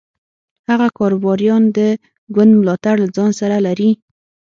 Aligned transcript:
هغه 0.69 0.87
کاروباریان 0.97 1.63
د 1.77 1.79
ګوند 2.35 2.51
ملاتړ 2.59 2.95
له 3.03 3.07
ځان 3.15 3.31
سره 3.39 3.55
لري. 3.67 3.91